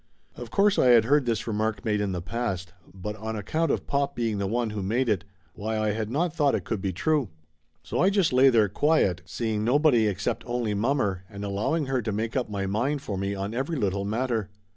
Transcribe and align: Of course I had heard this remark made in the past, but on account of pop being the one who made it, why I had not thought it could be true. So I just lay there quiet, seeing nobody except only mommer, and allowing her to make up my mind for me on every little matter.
Of 0.35 0.49
course 0.49 0.79
I 0.79 0.87
had 0.87 1.05
heard 1.05 1.27
this 1.27 1.45
remark 1.45 1.85
made 1.85 2.01
in 2.01 2.11
the 2.11 2.23
past, 2.23 2.73
but 2.91 3.15
on 3.17 3.35
account 3.35 3.69
of 3.69 3.85
pop 3.85 4.15
being 4.15 4.39
the 4.39 4.47
one 4.47 4.71
who 4.71 4.81
made 4.81 5.07
it, 5.07 5.25
why 5.53 5.77
I 5.77 5.91
had 5.91 6.09
not 6.09 6.33
thought 6.33 6.55
it 6.55 6.63
could 6.63 6.81
be 6.81 6.91
true. 6.91 7.29
So 7.83 7.99
I 7.99 8.09
just 8.09 8.33
lay 8.33 8.49
there 8.49 8.67
quiet, 8.67 9.21
seeing 9.25 9.63
nobody 9.63 10.07
except 10.07 10.43
only 10.47 10.73
mommer, 10.73 11.23
and 11.29 11.45
allowing 11.45 11.85
her 11.85 12.01
to 12.01 12.11
make 12.11 12.35
up 12.35 12.49
my 12.49 12.65
mind 12.65 13.03
for 13.03 13.15
me 13.15 13.35
on 13.35 13.53
every 13.53 13.77
little 13.77 14.03
matter. 14.03 14.49